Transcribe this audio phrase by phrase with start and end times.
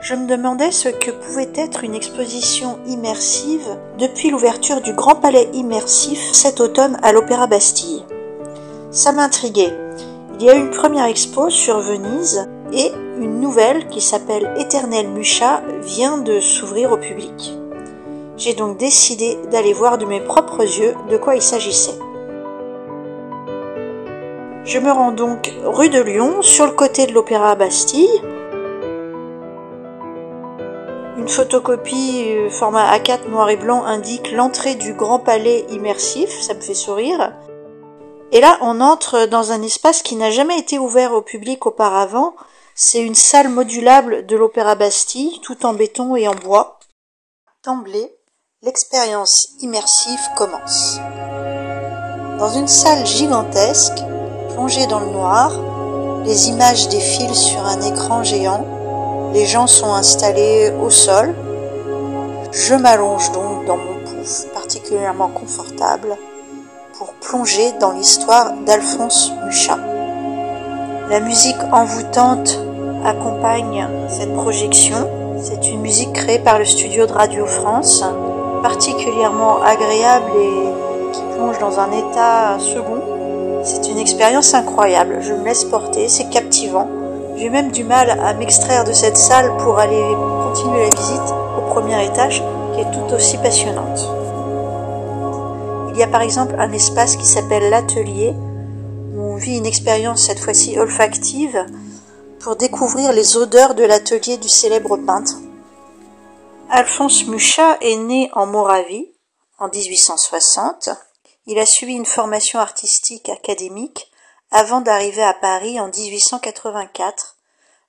[0.00, 3.66] je me demandais ce que pouvait être une exposition immersive
[3.98, 8.04] depuis l'ouverture du Grand Palais immersif cet automne à l'Opéra Bastille.
[8.92, 9.76] Ça m'intriguait.
[10.38, 15.62] Il y a une première expo sur Venise et une nouvelle qui s'appelle Éternel Mucha
[15.82, 17.54] vient de s'ouvrir au public.
[18.36, 21.98] J'ai donc décidé d'aller voir de mes propres yeux de quoi il s'agissait.
[24.64, 28.22] Je me rends donc rue de Lyon, sur le côté de l'Opéra Bastille.
[31.28, 36.54] Une photocopie euh, format A4 noir et blanc indique l'entrée du Grand Palais immersif, ça
[36.54, 37.36] me fait sourire.
[38.32, 42.34] Et là, on entre dans un espace qui n'a jamais été ouvert au public auparavant.
[42.74, 46.78] C'est une salle modulable de l'Opéra Bastille, tout en béton et en bois.
[47.62, 48.16] D'emblée,
[48.62, 50.96] l'expérience immersive commence.
[52.38, 53.98] Dans une salle gigantesque,
[54.54, 55.52] plongée dans le noir,
[56.24, 58.77] les images défilent sur un écran géant,
[59.32, 61.34] les gens sont installés au sol.
[62.52, 66.16] Je m'allonge donc dans mon pouf particulièrement confortable
[66.96, 69.78] pour plonger dans l'histoire d'Alphonse Mucha.
[71.10, 72.58] La musique envoûtante
[73.04, 75.08] accompagne cette projection.
[75.40, 78.04] C'est une musique créée par le studio de Radio France,
[78.62, 83.00] particulièrement agréable et qui plonge dans un état second.
[83.62, 86.88] C'est une expérience incroyable, je me laisse porter, c'est captivant.
[87.38, 90.02] J'ai même du mal à m'extraire de cette salle pour aller
[90.42, 92.42] continuer la visite au premier étage
[92.74, 94.00] qui est tout aussi passionnante.
[95.92, 98.34] Il y a par exemple un espace qui s'appelle l'atelier
[99.14, 101.64] où on vit une expérience cette fois-ci olfactive
[102.40, 105.34] pour découvrir les odeurs de l'atelier du célèbre peintre.
[106.70, 109.12] Alphonse Mucha est né en Moravie
[109.60, 110.88] en 1860.
[111.46, 114.10] Il a suivi une formation artistique académique
[114.50, 117.36] avant d'arriver à Paris en 1884.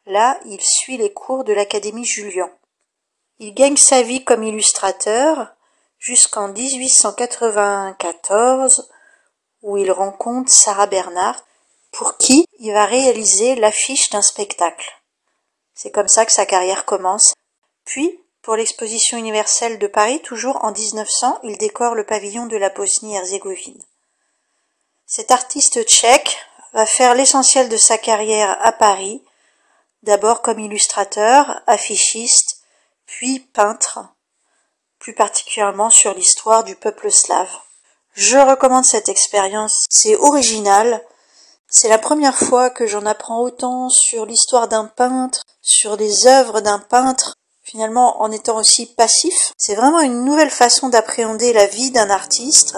[0.06, 2.52] Là, il suit les cours de l'Académie Julian.
[3.40, 5.48] Il gagne sa vie comme illustrateur
[5.98, 8.90] jusqu'en 1894
[9.62, 11.46] où il rencontre Sarah Bernhardt
[11.92, 15.02] pour qui il va réaliser l'affiche d'un spectacle.
[15.74, 17.34] C'est comme ça que sa carrière commence.
[17.86, 22.70] Puis, pour l'exposition universelle de Paris, toujours en 1900, il décore le pavillon de la
[22.70, 23.84] Bosnie-Herzégovine.
[25.06, 26.38] Cet artiste tchèque
[26.74, 29.24] va faire l'essentiel de sa carrière à Paris,
[30.04, 32.62] d'abord comme illustrateur, affichiste,
[33.06, 34.00] puis peintre,
[35.00, 37.52] plus particulièrement sur l'histoire du peuple slave.
[38.14, 41.04] Je recommande cette expérience, c'est original,
[41.68, 46.62] c'est la première fois que j'en apprends autant sur l'histoire d'un peintre, sur les œuvres
[46.62, 49.54] d'un peintre, finalement en étant aussi passif.
[49.58, 52.78] C'est vraiment une nouvelle façon d'appréhender la vie d'un artiste.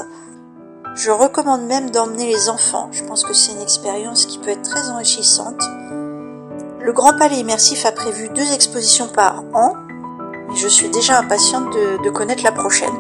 [0.94, 2.90] Je recommande même d'emmener les enfants.
[2.92, 5.62] Je pense que c'est une expérience qui peut être très enrichissante.
[6.82, 9.76] Le Grand Palais Immersif a prévu deux expositions par an,
[10.50, 12.94] mais je suis déjà impatiente de, connaître la prochaine.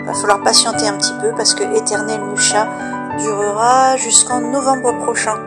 [0.00, 2.66] Il va falloir patienter un petit peu parce que Éternel Mucha
[3.18, 5.38] durera jusqu'en novembre prochain.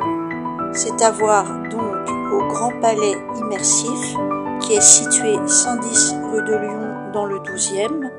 [0.72, 4.16] C'est à voir donc au Grand Palais Immersif
[4.61, 8.09] qui est situé 110 rue de Lyon dans le 12e.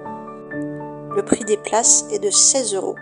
[1.16, 2.96] Le prix des places est de 16 euros.